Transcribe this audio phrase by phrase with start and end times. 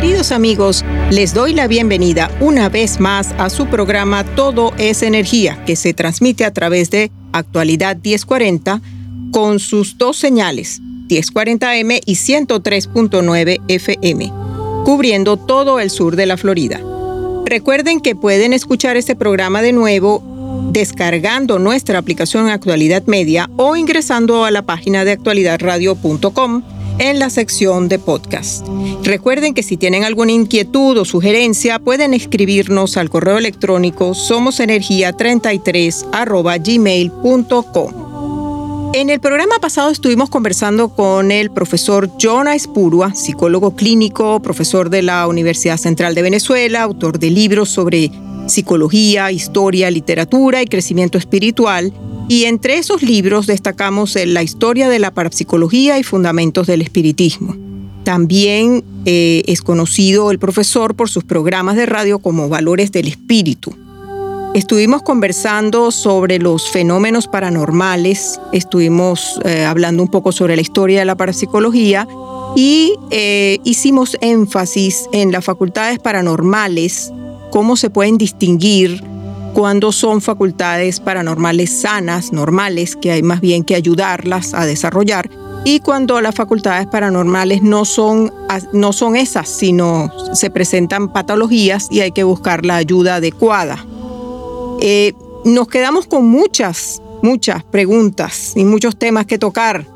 [0.00, 5.64] Queridos amigos, les doy la bienvenida una vez más a su programa Todo es Energía,
[5.66, 8.80] que se transmite a través de Actualidad 1040
[9.32, 14.32] con sus dos señales, 1040M y 103.9 FM,
[14.84, 16.80] cubriendo todo el sur de la Florida.
[17.44, 20.22] Recuerden que pueden escuchar este programa de nuevo
[20.70, 27.88] descargando nuestra aplicación Actualidad Media o ingresando a la página de actualidadradio.com en la sección
[27.88, 28.66] de podcast.
[29.02, 38.08] Recuerden que si tienen alguna inquietud o sugerencia, pueden escribirnos al correo electrónico somosenergia33 gmail.com.
[38.94, 45.02] En el programa pasado estuvimos conversando con el profesor John Aispurua, psicólogo clínico, profesor de
[45.02, 48.10] la Universidad Central de Venezuela, autor de libros sobre
[48.46, 51.92] psicología, historia, literatura y crecimiento espiritual,
[52.28, 57.56] y entre esos libros destacamos la historia de la parapsicología y fundamentos del espiritismo.
[58.04, 63.74] También eh, es conocido el profesor por sus programas de radio como Valores del Espíritu.
[64.54, 71.04] Estuvimos conversando sobre los fenómenos paranormales, estuvimos eh, hablando un poco sobre la historia de
[71.04, 72.08] la parapsicología
[72.56, 77.12] y eh, hicimos énfasis en las facultades paranormales,
[77.50, 79.02] cómo se pueden distinguir
[79.54, 85.30] cuando son facultades paranormales sanas, normales, que hay más bien que ayudarlas a desarrollar,
[85.64, 88.32] y cuando las facultades paranormales no son,
[88.72, 93.84] no son esas, sino se presentan patologías y hay que buscar la ayuda adecuada.
[94.80, 95.12] Eh,
[95.44, 99.86] nos quedamos con muchas, muchas preguntas y muchos temas que tocar.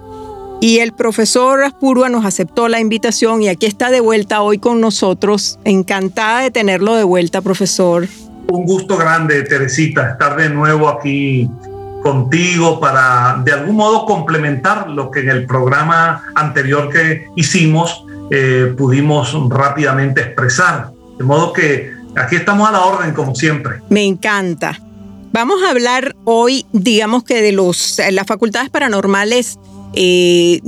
[0.61, 4.81] Y el profesor Aspurua nos aceptó la invitación y aquí está de vuelta hoy con
[4.81, 5.59] nosotros.
[5.65, 8.09] Encantada de tenerlo de vuelta, profesor
[8.53, 11.49] un gusto grande, Teresita, estar de nuevo aquí
[12.03, 18.75] contigo para de algún modo complementar lo que en el programa anterior que hicimos eh,
[18.77, 20.91] pudimos rápidamente expresar.
[21.19, 23.81] De modo que aquí estamos a la orden como siempre.
[23.89, 24.79] Me encanta.
[25.33, 29.59] Vamos a hablar hoy, digamos que de los, las facultades paranormales,
[29.95, 30.61] eh,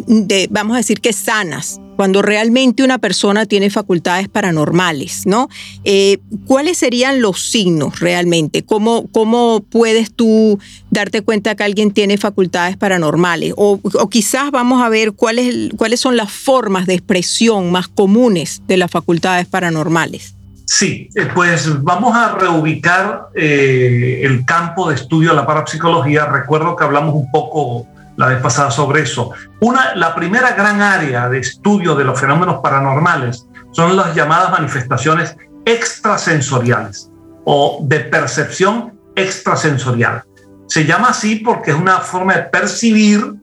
[0.48, 5.48] vamos a decir que sanas, cuando realmente una persona tiene facultades paranormales, ¿no?
[5.84, 8.62] Eh, ¿Cuáles serían los signos realmente?
[8.64, 10.58] ¿Cómo, ¿Cómo puedes tú
[10.90, 13.54] darte cuenta que alguien tiene facultades paranormales?
[13.56, 18.76] O, quizás vamos a ver cuáles, cuáles son las formas de expresión más comunes de
[18.76, 20.34] las facultades paranormales.
[20.66, 26.26] Sí, eh, pues vamos a reubicar eh, el campo de estudio de la parapsicología.
[26.26, 27.86] Recuerdo que hablamos un poco
[28.16, 29.32] la vez pasada sobre eso.
[29.60, 35.36] Una, la primera gran área de estudio de los fenómenos paranormales son las llamadas manifestaciones
[35.64, 37.10] extrasensoriales
[37.44, 40.24] o de percepción extrasensorial.
[40.66, 43.34] Se llama así porque es una forma de percibir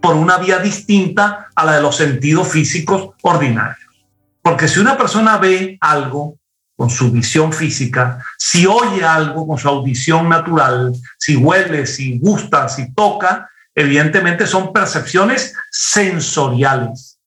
[0.00, 3.78] por una vía distinta a la de los sentidos físicos ordinarios.
[4.42, 6.38] Porque si una persona ve algo
[6.76, 12.68] con su visión física, si oye algo con su audición natural, si huele, si gusta,
[12.68, 17.18] si toca, evidentemente son percepciones sensoriales.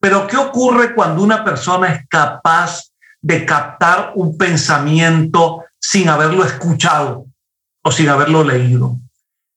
[0.00, 2.90] Pero ¿qué ocurre cuando una persona es capaz
[3.20, 7.26] de captar un pensamiento sin haberlo escuchado
[7.82, 8.96] o sin haberlo leído?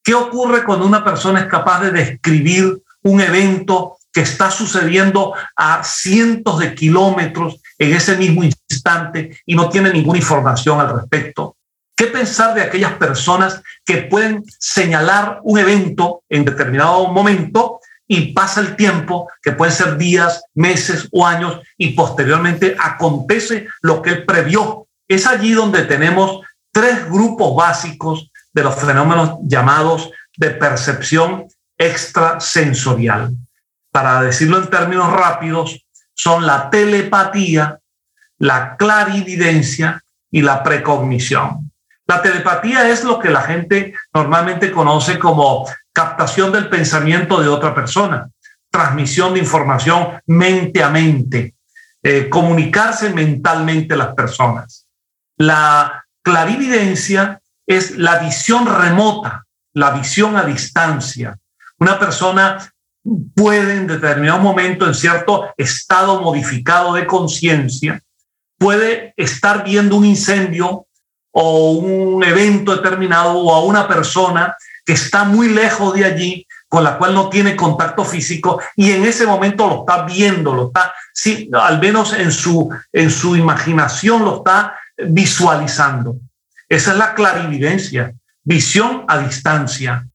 [0.03, 5.83] ¿Qué ocurre cuando una persona es capaz de describir un evento que está sucediendo a
[5.83, 11.57] cientos de kilómetros en ese mismo instante y no tiene ninguna información al respecto?
[11.95, 18.59] ¿Qué pensar de aquellas personas que pueden señalar un evento en determinado momento y pasa
[18.59, 24.25] el tiempo, que puede ser días, meses o años, y posteriormente acontece lo que él
[24.25, 24.87] previó?
[25.07, 31.47] Es allí donde tenemos tres grupos básicos de los fenómenos llamados de percepción
[31.77, 33.31] extrasensorial.
[33.91, 37.79] Para decirlo en términos rápidos, son la telepatía,
[38.37, 41.64] la clarividencia y la precognición.
[42.07, 47.73] La telepatía es lo que la gente normalmente conoce como captación del pensamiento de otra
[47.73, 48.29] persona,
[48.69, 51.55] transmisión de información mente a mente,
[52.03, 54.87] eh, comunicarse mentalmente las personas.
[55.37, 61.37] La clarividencia es la visión remota, la visión a distancia.
[61.79, 62.71] Una persona
[63.35, 68.01] puede en determinado momento, en cierto estado modificado de conciencia,
[68.57, 70.87] puede estar viendo un incendio
[71.37, 74.55] o un evento determinado o a una persona
[74.85, 79.03] que está muy lejos de allí, con la cual no tiene contacto físico y en
[79.03, 84.23] ese momento lo está viendo, lo está, sí, al menos en su, en su imaginación
[84.23, 86.15] lo está visualizando.
[86.69, 90.07] Esa es la clarividencia, visión a distancia.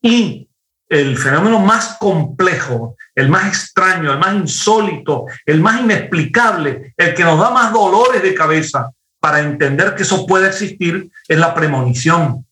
[0.00, 0.48] Y
[0.88, 7.24] el fenómeno más complejo, el más extraño, el más insólito, el más inexplicable, el que
[7.24, 12.46] nos da más dolores de cabeza para entender que eso puede existir, es la premonición.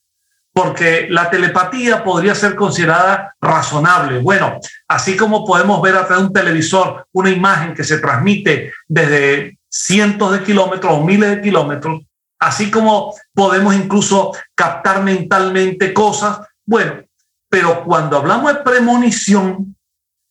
[0.53, 4.19] Porque la telepatía podría ser considerada razonable.
[4.21, 8.73] Bueno, así como podemos ver a través de un televisor una imagen que se transmite
[8.87, 12.03] desde cientos de kilómetros o miles de kilómetros,
[12.39, 16.39] así como podemos incluso captar mentalmente cosas.
[16.65, 17.03] Bueno,
[17.49, 19.77] pero cuando hablamos de premonición,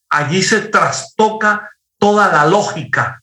[0.10, 3.22] allí se trastoca toda la lógica,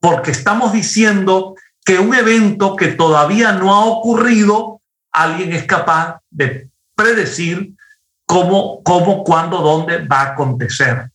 [0.00, 1.54] porque estamos diciendo
[1.84, 4.80] que un evento que todavía no ha ocurrido,
[5.12, 7.74] alguien es capaz de predecir
[8.26, 11.10] cómo, cómo, cuándo, dónde va a acontecer.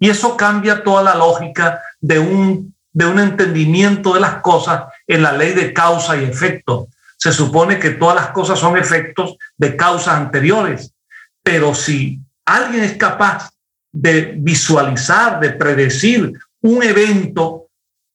[0.00, 5.22] Y eso cambia toda la lógica de un de un entendimiento de las cosas en
[5.22, 6.88] la ley de causa y efecto.
[7.16, 10.92] Se supone que todas las cosas son efectos de causas anteriores,
[11.40, 13.50] pero si alguien es capaz
[13.92, 17.67] de visualizar, de predecir un evento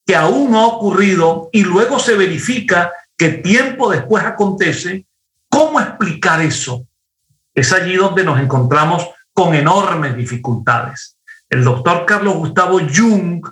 [0.06, 5.06] que aún no ha ocurrido y luego se verifica que tiempo después acontece,
[5.50, 6.86] ¿cómo explicar eso?
[7.54, 11.16] Es allí donde nos encontramos con enormes dificultades.
[11.50, 13.46] El doctor Carlos Gustavo Jung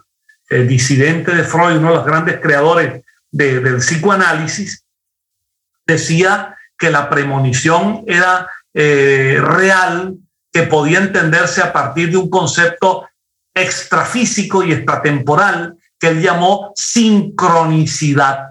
[0.51, 4.83] el disidente de Freud, uno de los grandes creadores del psicoanálisis,
[5.87, 10.15] decía que la premonición era eh, real,
[10.51, 13.07] que podía entenderse a partir de un concepto
[13.53, 18.47] extrafísico y extratemporal que él llamó sincronicidad,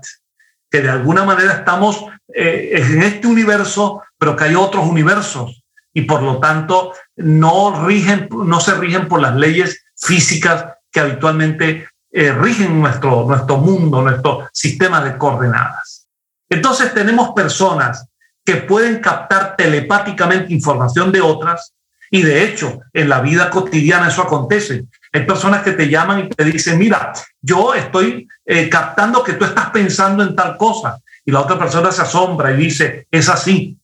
[0.70, 5.62] que de alguna manera estamos eh, en este universo, pero que hay otros universos
[5.93, 11.88] y por lo tanto no, rigen, no se rigen por las leyes físicas que habitualmente
[12.12, 16.06] eh, rigen nuestro, nuestro mundo, nuestro sistema de coordenadas.
[16.49, 18.06] Entonces tenemos personas
[18.44, 21.75] que pueden captar telepáticamente información de otras
[22.12, 24.85] y de hecho en la vida cotidiana eso acontece.
[25.12, 29.44] Hay personas que te llaman y te dicen, mira, yo estoy eh, captando que tú
[29.44, 33.76] estás pensando en tal cosa y la otra persona se asombra y dice, es así.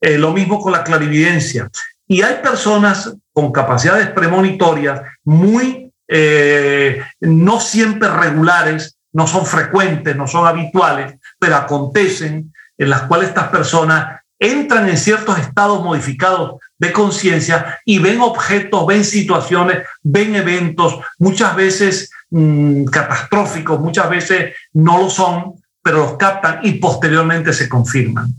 [0.00, 1.68] Eh, lo mismo con la clarividencia.
[2.06, 10.26] Y hay personas con capacidades premonitorias muy eh, no siempre regulares, no son frecuentes, no
[10.26, 16.92] son habituales, pero acontecen en las cuales estas personas entran en ciertos estados modificados de
[16.92, 24.98] conciencia y ven objetos, ven situaciones, ven eventos, muchas veces mm, catastróficos, muchas veces no
[24.98, 28.32] lo son, pero los captan y posteriormente se confirman.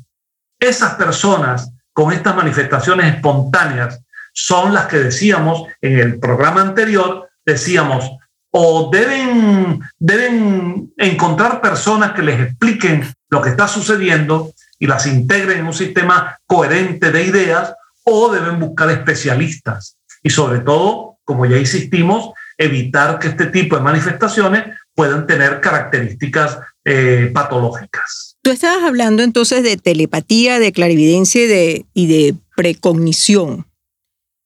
[0.60, 4.02] Esas personas con estas manifestaciones espontáneas
[4.34, 8.10] son las que decíamos en el programa anterior, decíamos,
[8.52, 15.60] o deben, deben encontrar personas que les expliquen lo que está sucediendo y las integren
[15.60, 19.98] en un sistema coherente de ideas, o deben buscar especialistas.
[20.24, 26.60] Y sobre todo, como ya insistimos, evitar que este tipo de manifestaciones puedan tener características
[26.84, 28.38] eh, patológicas.
[28.42, 33.66] Tú estabas hablando entonces de telepatía, de clarividencia y de, y de precognición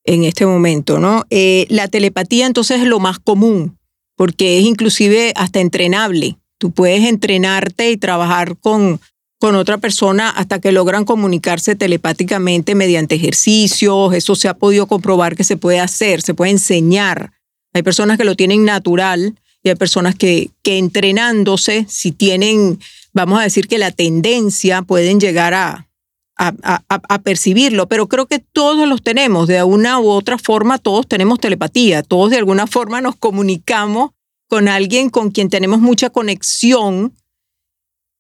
[0.05, 1.24] en este momento, ¿no?
[1.29, 3.77] Eh, la telepatía entonces es lo más común,
[4.15, 6.38] porque es inclusive hasta entrenable.
[6.60, 9.00] Tú puedes entrenarte y trabajar con,
[9.44, 14.14] con otra persona hasta que logran comunicarse telepáticamente mediante ejercicios.
[14.14, 17.34] Eso se ha podido comprobar que se puede hacer, se puede enseñar.
[17.74, 22.80] Hay personas que lo tienen natural y hay personas que, que entrenándose, si tienen,
[23.12, 25.90] vamos a decir que la tendencia, pueden llegar a,
[26.38, 31.42] a, percibirlo, pero creo que todos los tenemos, de una u otra forma, todos tenemos
[31.42, 34.12] telepatía, todos de alguna forma nos comunicamos
[34.48, 37.12] con alguien con quien tenemos mucha conexión,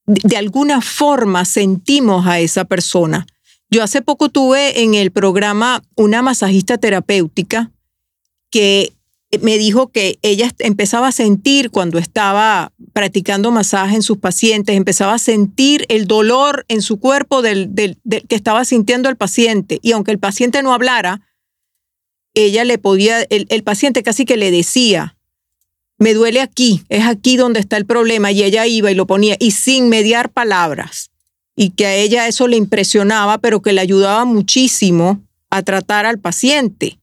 [0.05, 3.25] de alguna forma sentimos a esa persona.
[3.69, 7.71] Yo hace poco tuve en el programa una masajista terapéutica
[8.51, 8.93] que
[9.41, 15.15] me dijo que ella empezaba a sentir cuando estaba practicando masaje en sus pacientes, empezaba
[15.15, 17.71] a sentir el dolor en su cuerpo del,
[18.27, 19.79] que estaba sintiendo el paciente.
[19.81, 21.21] Y aunque el paciente no hablara,
[22.35, 25.17] ella le podía, el, el paciente casi que le decía,
[26.03, 28.29] me duele aquí, es aquí donde está el problema.
[28.31, 31.11] Y ella iba y lo ponía, y sin mediar palabras.
[31.55, 36.19] Y que a ella eso le impresionaba, pero que le ayudaba muchísimo a tratar al
[36.19, 36.99] paciente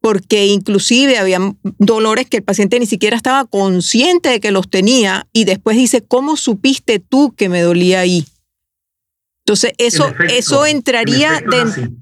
[0.00, 1.38] porque inclusive había
[1.78, 6.02] dolores que el paciente ni siquiera estaba consciente de que los tenía y después dice,
[6.02, 8.26] ¿cómo supiste tú que me dolía ahí?
[9.46, 11.42] Entonces, eso, eso entraría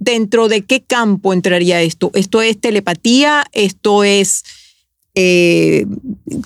[0.00, 2.10] dentro de qué campo entraría esto.
[2.14, 4.42] Esto es telepatía, esto es...
[5.14, 5.86] Eh,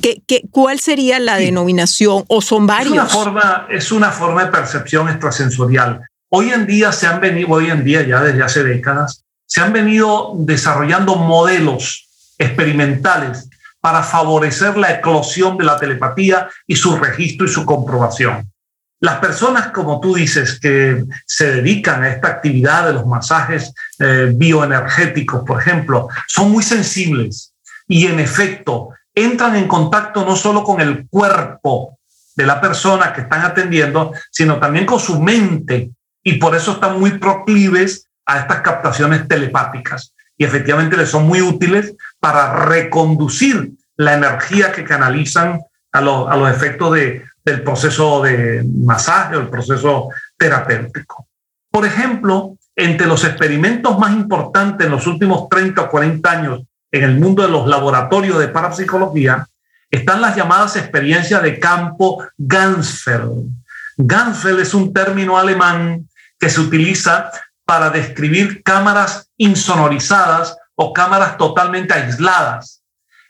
[0.03, 2.25] ¿qué, cuál sería la denominación?
[2.29, 2.93] ¿O son varios?
[2.93, 6.01] Es una, forma, es una forma de percepción extrasensorial.
[6.31, 9.73] Hoy en día se han venido, hoy en día ya desde hace décadas, se han
[9.73, 12.09] venido desarrollando modelos
[12.39, 13.49] experimentales
[13.81, 18.51] para favorecer la eclosión de la telepatía y su registro y su comprobación.
[18.99, 24.33] Las personas, como tú dices, que se dedican a esta actividad de los masajes eh,
[24.35, 27.53] bioenergéticos, por ejemplo, son muy sensibles
[27.89, 31.99] y en efecto entran en contacto no solo con el cuerpo
[32.35, 35.91] de la persona que están atendiendo, sino también con su mente
[36.23, 41.41] y por eso están muy proclives a estas captaciones telepáticas y efectivamente les son muy
[41.41, 45.61] útiles para reconducir la energía que canalizan
[45.93, 51.29] a, a los efectos de, del proceso de masaje o el proceso terapéutico.
[51.71, 56.63] Por ejemplo, entre los experimentos más importantes en los últimos 30 o 40 años
[56.97, 59.47] en el mundo de los laboratorios de parapsicología
[59.91, 63.51] están las llamadas experiencias de campo Gansfeld.
[63.97, 67.31] Gansfeld es un término alemán que se utiliza
[67.65, 72.83] para describir cámaras insonorizadas o cámaras totalmente aisladas.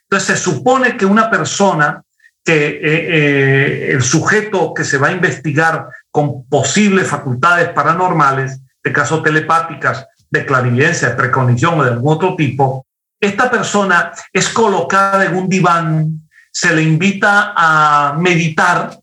[0.02, 2.02] Entonces se supone que una persona,
[2.44, 8.92] que eh, eh, el sujeto que se va a investigar con posibles facultades paranormales, de
[8.92, 12.85] caso telepáticas, de clarividencia, de precognición o de algún otro tipo,
[13.20, 18.98] esta persona es colocada en un diván, se le invita a meditar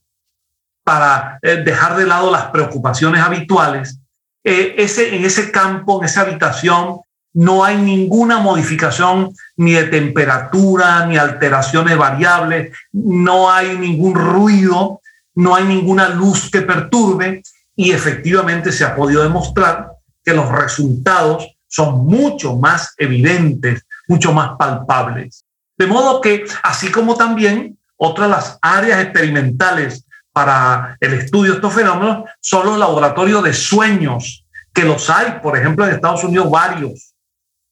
[0.83, 3.99] para eh, dejar de lado las preocupaciones habituales.
[4.43, 6.99] Eh, ese, en ese campo, en esa habitación,
[7.33, 15.01] no hay ninguna modificación ni de temperatura, ni alteraciones variables, no hay ningún ruido,
[15.35, 17.41] no hay ninguna luz que perturbe
[17.75, 19.93] y efectivamente se ha podido demostrar
[20.23, 25.43] que los resultados son mucho más evidentes, mucho más palpables.
[25.75, 31.73] De modo que, así como también otras las áreas experimentales para el estudio de estos
[31.73, 37.15] fenómenos son los laboratorios de sueños, que los hay, por ejemplo, en Estados Unidos varios.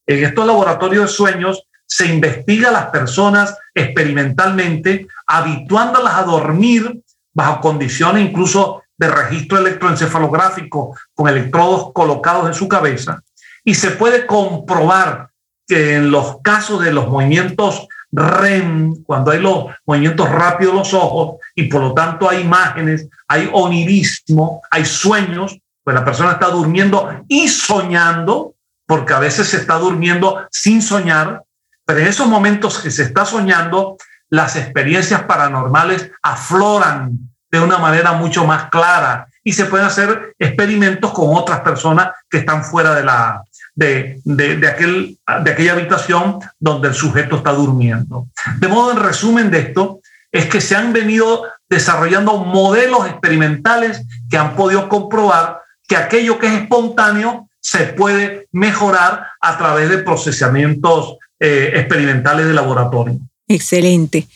[0.07, 7.61] En estos laboratorios de sueños se investiga a las personas experimentalmente, habituándolas a dormir bajo
[7.61, 13.21] condiciones incluso de registro electroencefalográfico con electrodos colocados en su cabeza,
[13.63, 15.30] y se puede comprobar
[15.71, 20.93] que en los casos de los movimientos REM, cuando hay los movimientos rápidos de los
[20.93, 26.47] ojos y por lo tanto hay imágenes, hay onirismo, hay sueños, pues la persona está
[26.47, 28.53] durmiendo y soñando,
[28.85, 31.45] porque a veces se está durmiendo sin soñar,
[31.85, 33.95] pero en esos momentos que se está soñando,
[34.27, 37.17] las experiencias paranormales afloran
[37.49, 42.39] de una manera mucho más clara y se pueden hacer experimentos con otras personas que
[42.39, 43.41] están fuera de la,
[43.75, 48.27] de, de, aquel, de aquella habitación donde el sujeto está durmiendo.
[48.59, 50.01] De modo, en resumen de esto,
[50.31, 56.47] es que se han venido desarrollando modelos experimentales que han podido comprobar que aquello que
[56.47, 63.19] es espontáneo se puede mejorar a través de procesamientos eh, experimentales de laboratorio.
[63.47, 64.27] Excelente.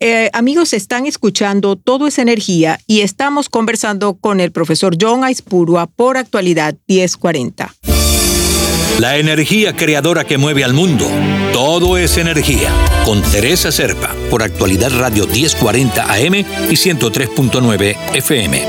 [0.00, 5.86] Eh, amigos, están escuchando Todo es Energía y estamos conversando con el profesor John Aispurua
[5.86, 7.72] por actualidad 1040.
[9.00, 11.06] La energía creadora que mueve al mundo.
[11.52, 12.70] Todo es energía.
[13.04, 18.62] Con Teresa Serpa, por actualidad Radio 1040 AM y 103.9 FM.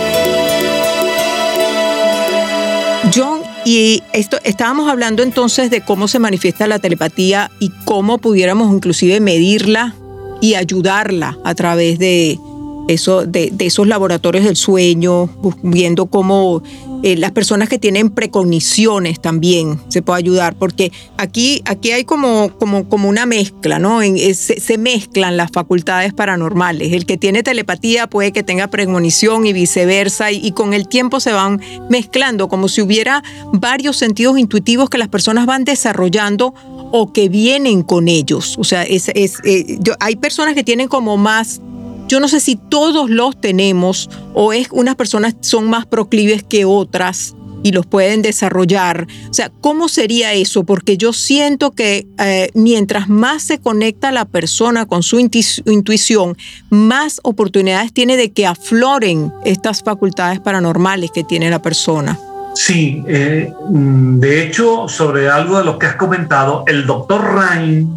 [3.13, 8.73] John, y esto estábamos hablando entonces de cómo se manifiesta la telepatía y cómo pudiéramos
[8.73, 9.93] inclusive medirla
[10.41, 12.39] y ayudarla a través de,
[12.87, 15.29] eso, de, esos laboratorios del sueño,
[15.61, 16.63] viendo cómo
[17.05, 22.49] eh, las personas que tienen precogniciones también se puede ayudar, porque aquí, aquí hay como,
[22.57, 23.99] como, como una mezcla, ¿no?
[24.01, 26.93] se, mezclan las facultades paranormales.
[26.93, 31.31] El que tiene telepatía puede que tenga precognición y viceversa, y, con el tiempo se
[31.31, 33.21] van mezclando, como si hubiera
[33.53, 36.55] varios sentidos intuitivos que las personas van desarrollando
[36.91, 38.55] o que vienen con ellos.
[38.57, 41.61] O sea, es, eh, hay personas que tienen como más,
[42.07, 46.65] yo no sé si todos los tenemos o es unas personas son más proclives que
[46.65, 47.35] otras
[47.65, 49.07] y los pueden desarrollar.
[49.27, 50.65] O sea, ¿cómo sería eso?
[50.65, 56.37] Porque yo siento que eh, mientras más se conecta la persona con su intuición,
[56.69, 62.19] más oportunidades tiene de que afloren estas facultades paranormales que tiene la persona.
[62.53, 67.91] Sí, eh, mm, de hecho, sobre algo de lo que has comentado, el doctor Rain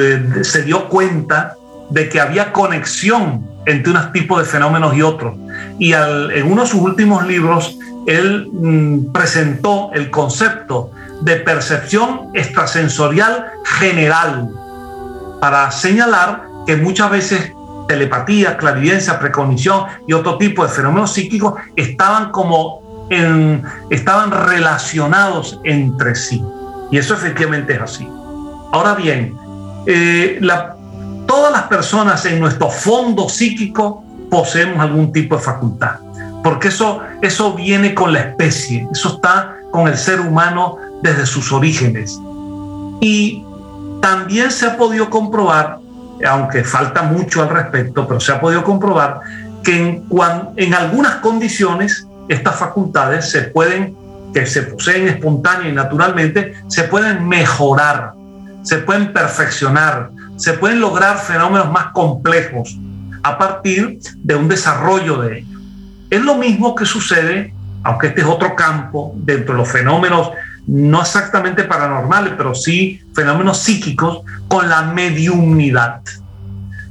[0.00, 1.56] eh, se dio cuenta
[1.94, 5.36] de que había conexión entre unos tipos de fenómenos y otros.
[5.78, 10.90] Y en uno de sus últimos libros, él mm, presentó el concepto
[11.22, 14.50] de percepción extrasensorial general
[15.40, 17.52] para señalar que muchas veces
[17.86, 22.82] telepatía, clarividencia, precognición y otro tipo de fenómenos psíquicos estaban como
[23.90, 26.42] estaban relacionados entre sí.
[26.90, 28.08] Y eso efectivamente es así.
[28.72, 29.36] Ahora bien,
[29.86, 30.38] eh,
[31.34, 35.96] todas las personas en nuestro fondo psíquico poseemos algún tipo de facultad,
[36.44, 41.50] porque eso, eso viene con la especie, eso está con el ser humano desde sus
[41.50, 42.20] orígenes.
[43.00, 43.44] Y
[44.00, 45.78] también se ha podido comprobar,
[46.24, 49.18] aunque falta mucho al respecto, pero se ha podido comprobar
[49.64, 50.04] que en,
[50.54, 53.96] en algunas condiciones estas facultades se pueden,
[54.32, 58.12] que se poseen espontánea y naturalmente, se pueden mejorar,
[58.62, 62.78] se pueden perfeccionar, se pueden lograr fenómenos más complejos
[63.22, 65.60] a partir de un desarrollo de ellos.
[66.10, 70.30] Es lo mismo que sucede, aunque este es otro campo, dentro de los fenómenos
[70.66, 76.00] no exactamente paranormales, pero sí fenómenos psíquicos, con la mediunidad.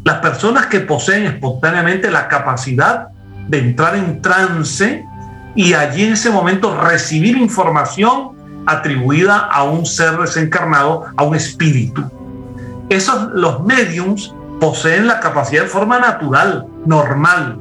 [0.03, 3.07] Las personas que poseen espontáneamente la capacidad
[3.47, 5.03] de entrar en trance
[5.55, 8.31] y allí en ese momento recibir información
[8.65, 12.09] atribuida a un ser desencarnado, a un espíritu.
[12.89, 17.59] Esos, los mediums poseen la capacidad de forma natural, normal.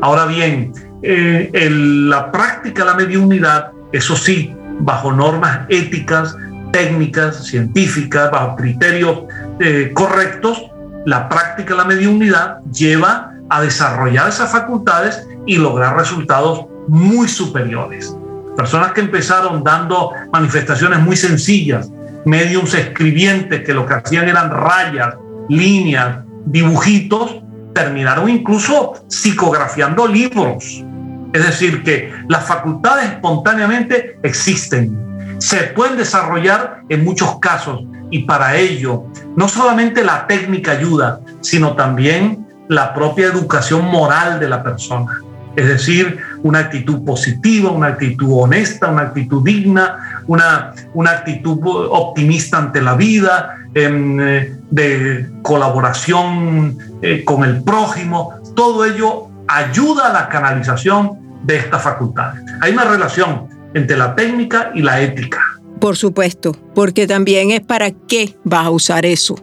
[0.00, 6.36] Ahora bien, eh, la práctica de la mediunidad, eso sí, bajo normas éticas,
[6.72, 9.22] técnicas, científicas, bajo criterios
[9.60, 10.64] eh, correctos,
[11.06, 18.16] la práctica de la mediunidad lleva a desarrollar esas facultades y lograr resultados muy superiores.
[18.56, 21.90] Personas que empezaron dando manifestaciones muy sencillas,
[22.24, 25.14] mediums escribientes que lo que hacían eran rayas,
[25.48, 27.42] líneas, dibujitos,
[27.74, 30.84] terminaron incluso psicografiando libros.
[31.32, 35.04] Es decir, que las facultades espontáneamente existen,
[35.38, 39.04] se pueden desarrollar en muchos casos y para ello
[39.36, 45.20] no solamente la técnica ayuda, sino también la propia educación moral de la persona.
[45.56, 52.58] Es decir, una actitud positiva, una actitud honesta, una actitud digna, una, una actitud optimista
[52.58, 58.34] ante la vida, em, eh, de colaboración eh, con el prójimo.
[58.54, 62.42] Todo ello ayuda a la canalización de estas facultades.
[62.60, 65.40] Hay una relación entre la técnica y la ética.
[65.80, 69.36] Por supuesto, porque también es para qué vas a usar eso.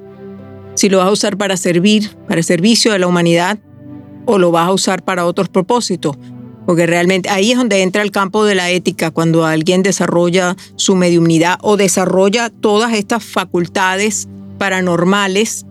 [0.74, 3.60] Si lo vas a usar para servir, para el servicio de la humanidad,
[4.26, 6.18] o lo vas a usar para otros propósitos.
[6.66, 10.96] Porque realmente ahí es donde entra el campo de la ética, cuando alguien desarrolla su
[10.96, 15.66] mediunidad o desarrolla todas estas facultades paranormales,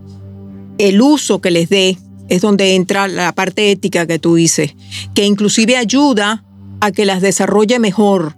[0.79, 1.97] el uso que les dé
[2.29, 4.75] es donde entra la parte ética que tú dices,
[5.15, 6.45] que inclusive ayuda
[6.81, 8.37] a que las desarrolle mejor.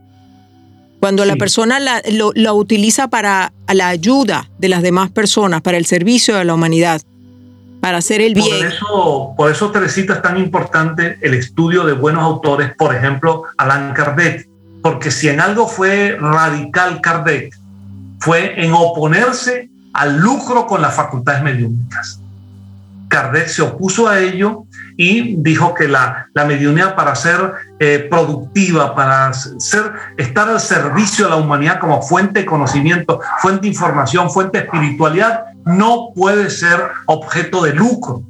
[0.98, 5.84] Cuando la persona la, lo, utiliza para la ayuda de las demás personas, para el
[5.84, 7.02] servicio de la humanidad
[7.82, 8.58] para hacer el bien.
[8.58, 13.42] Por eso, por eso, Teresita, es tan importante el estudio de buenos autores, por ejemplo,
[13.58, 14.48] Alan Kardec,
[14.84, 17.52] porque si en algo fue radical Kardec,
[18.20, 22.20] fue en oponerse al lucro con las facultades mediúnicas.
[23.08, 24.62] Kardec se opuso a ello
[24.96, 31.24] y dijo que la, la mediunidad para ser eh, productiva, para ser, estar al servicio
[31.24, 36.50] de la humanidad como fuente de conocimiento, fuente de información, fuente de espiritualidad, no puede
[36.50, 38.22] ser objeto de lucro.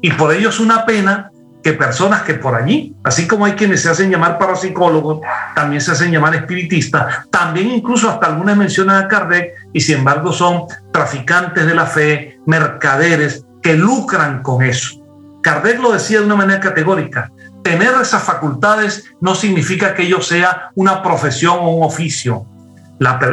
[0.00, 1.30] Y por ello es una pena
[1.66, 5.18] que personas que por allí, así como hay quienes se hacen llamar parapsicólogos,
[5.54, 10.32] también se hacen llamar espiritistas, también incluso hasta algunas mencionan a Kardec y sin embargo
[10.32, 15.02] son traficantes de la fe, mercaderes que lucran con eso.
[15.42, 17.32] Kardec lo decía de una manera categórica,
[17.64, 22.46] tener esas facultades no significa que ello sea una profesión o un oficio.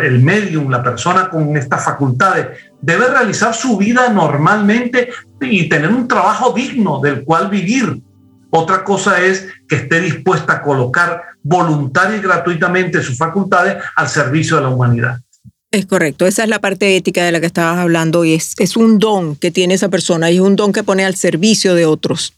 [0.02, 2.48] el medium, la persona con estas facultades,
[2.84, 8.02] debe realizar su vida normalmente y tener un trabajo digno del cual vivir.
[8.50, 14.58] Otra cosa es que esté dispuesta a colocar voluntaria y gratuitamente sus facultades al servicio
[14.58, 15.22] de la humanidad.
[15.72, 18.76] Es correcto, esa es la parte ética de la que estabas hablando y es, es
[18.76, 21.86] un don que tiene esa persona y es un don que pone al servicio de
[21.86, 22.34] otros.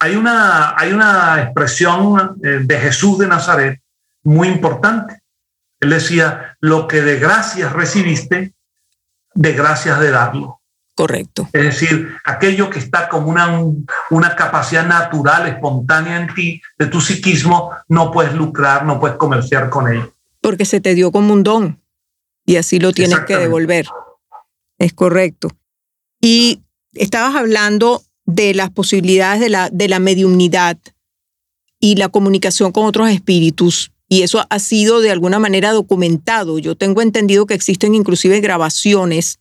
[0.00, 3.80] Hay una, hay una expresión eh, de Jesús de Nazaret
[4.24, 5.20] muy importante.
[5.80, 8.52] Él decía, lo que de gracias recibiste,
[9.34, 10.60] de gracias de darlo.
[10.94, 11.48] Correcto.
[11.52, 13.48] Es decir, aquello que está como una,
[14.10, 19.70] una capacidad natural, espontánea en ti, de tu psiquismo, no puedes lucrar, no puedes comerciar
[19.70, 20.14] con ello.
[20.40, 21.80] Porque se te dio como un don
[22.44, 23.86] y así lo tienes que devolver.
[24.78, 25.48] Es correcto.
[26.20, 26.62] Y
[26.94, 30.78] estabas hablando de las posibilidades de la, de la mediunidad
[31.80, 33.92] y la comunicación con otros espíritus.
[34.12, 36.58] Y eso ha sido de alguna manera documentado.
[36.58, 39.40] Yo tengo entendido que existen inclusive grabaciones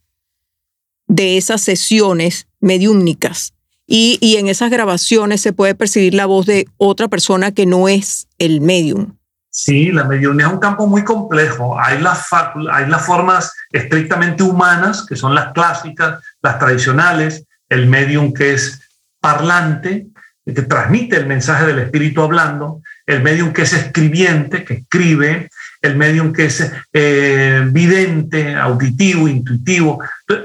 [1.08, 3.54] de esas sesiones mediúmnicas.
[3.86, 8.30] Y, en esas grabaciones se puede percibir la voz de otra persona que no es
[8.38, 9.18] el medium.
[9.50, 11.78] Sí, la mediunidad es un campo muy complejo.
[11.78, 12.28] Hay las,
[12.72, 18.80] hay las formas estrictamente humanas, que son las clásicas, las tradicionales, el medium que es
[19.20, 20.08] parlante,
[20.46, 25.50] que transmite el mensaje del espíritu hablando, el medium que es escribiente, que escribe,
[25.82, 30.00] el medium que es eh, vidente, auditivo, intuitivo.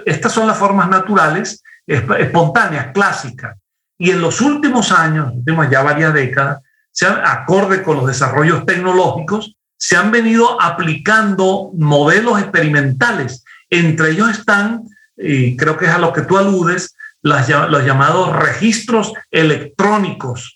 [0.04, 3.56] Estas son las formas naturales, espontáneas, clásicas.
[3.98, 9.54] Y en los últimos años, últimas ya varias décadas, se acorde con los desarrollos tecnológicos,
[9.76, 13.44] se han venido aplicando modelos experimentales.
[13.68, 14.84] Entre ellos están,
[15.16, 20.55] y creo que es a lo que tú aludes, los llamados registros electrónicos,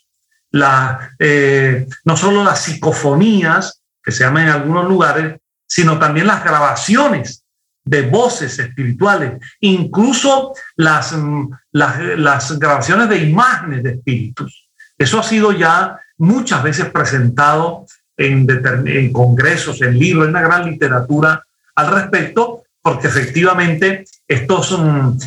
[1.18, 7.44] eh, no solo las psicofonías, que se llaman en algunos lugares, sino también las grabaciones
[7.84, 14.68] de voces espirituales, incluso las, mm, las, grabaciones de imágenes de espíritus.
[14.98, 17.86] Eso ha sido ya muchas veces presentado
[18.16, 21.42] en, congresos, en libros, en una gran literatura
[21.74, 24.78] al respecto, porque efectivamente estos,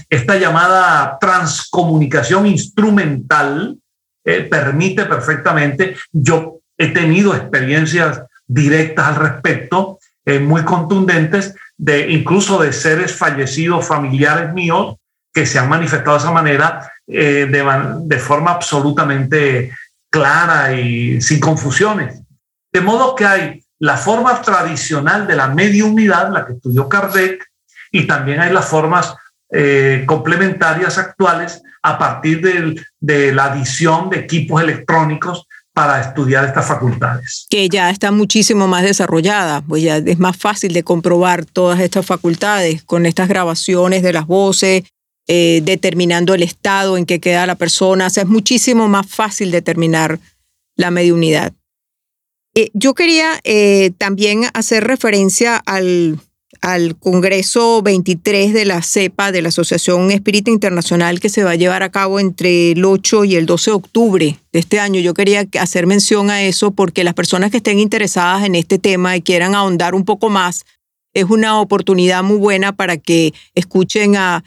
[0.09, 3.77] esta llamada transcomunicación instrumental
[4.25, 12.61] eh, permite perfectamente, yo he tenido experiencias directas al respecto, eh, muy contundentes, de incluso
[12.61, 14.95] de seres fallecidos, familiares míos,
[15.33, 17.65] que se han manifestado de esa manera eh, de,
[18.05, 19.71] de, forma absolutamente
[20.09, 22.21] clara y sin confusiones.
[22.71, 27.45] De modo que hay la forma tradicional de la mediunidad, la que estudió Kardec,
[27.91, 29.15] y también hay las formas
[29.55, 36.67] eh, complementarias actuales a partir de, de la adición de equipos electrónicos para estudiar estas
[36.67, 37.45] facultades.
[37.51, 42.03] Que ya está muchísimo más desarrollada, pues ya es más fácil de comprobar todas estas
[42.03, 44.85] facultades con estas grabaciones de las voces,
[45.27, 48.07] eh, determinando el estado en que queda la persona.
[48.07, 50.19] Es muchísimo más fácil determinar
[50.75, 51.53] la mediunidad.
[52.55, 53.39] Eh, yo quería
[53.99, 56.19] también hacer referencia al,
[56.63, 61.55] al Congreso 23 de la CEPA, de la Asociación Espírita Internacional, que se va a
[61.55, 65.01] llevar a cabo entre el 8 y el 12 de octubre de este año.
[65.01, 69.17] Yo quería hacer mención a eso porque las personas que estén interesadas en este tema
[69.17, 70.63] y quieran ahondar un poco más,
[71.13, 74.43] es una oportunidad muy buena para que escuchen a,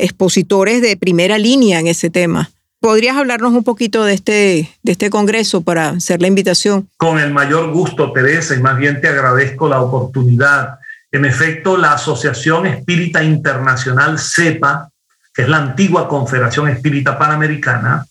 [0.00, 2.50] expositores de primera línea en ese tema.
[2.80, 6.88] ¿Podrías hablarnos un poquito de este, de este congreso para hacer la invitación?
[6.96, 10.80] Con el mayor gusto, Teresa, y más bien te agradezco la oportunidad.
[11.12, 14.88] En efecto, la Asociación Espírita Internacional CEPA,
[15.34, 18.06] que es la antigua Confederación Espírita Panamericana,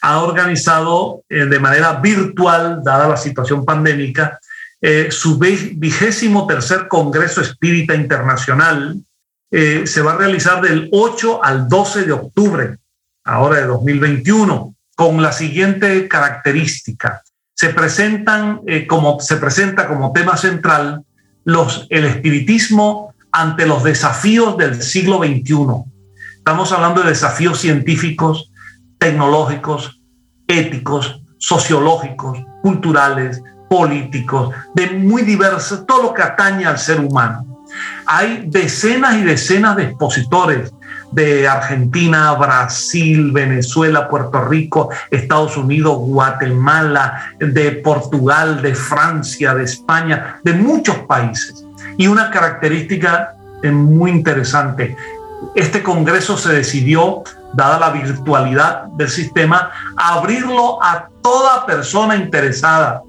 [0.00, 4.38] ha organizado eh, de manera virtual, dada la situación pandémica,
[4.80, 8.96] eh, su vigésimo tercer Congreso Espírita Internacional
[9.50, 12.76] eh, se va a realizar del 8 al 12 de octubre,
[13.24, 17.22] ahora de 2021, con la siguiente característica.
[17.54, 18.58] Se, presenta
[19.88, 21.02] como tema central
[21.46, 25.56] el espiritismo ante los desafíos del siglo XXI.
[26.36, 28.50] Estamos hablando de desafíos científicos,
[28.98, 30.00] tecnológicos,
[30.46, 37.62] éticos, sociológicos, culturales, políticos, de muy diversos, todo lo que atañe al ser humano.
[38.06, 40.72] Hay decenas y decenas de expositores
[41.14, 50.40] de Argentina, Brasil, Venezuela, Puerto Rico, Estados Unidos, Guatemala, de Portugal, de Francia, de España,
[50.42, 51.64] de muchos países.
[51.96, 54.96] Y una característica eh, muy interesante,
[55.54, 57.22] este Congreso se decidió,
[57.52, 63.02] dada la virtualidad del sistema, abrirlo a toda persona interesada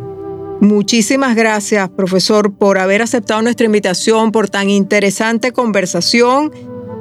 [0.60, 6.52] Muchísimas gracias, profesor, por haber aceptado nuestra invitación, por tan interesante conversación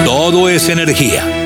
[0.05, 1.45] Todo es Energía